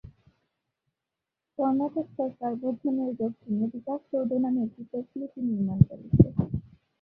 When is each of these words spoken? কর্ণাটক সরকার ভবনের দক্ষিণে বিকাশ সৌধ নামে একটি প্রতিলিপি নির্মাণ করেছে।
কর্ণাটক 1.59 2.07
সরকার 2.17 2.51
ভবনের 2.61 3.11
দক্ষিণে 3.21 3.65
বিকাশ 3.73 3.99
সৌধ 4.09 4.31
নামে 4.43 4.59
একটি 4.67 4.81
প্রতিলিপি 4.91 5.39
নির্মাণ 5.47 5.79
করেছে। 5.87 6.27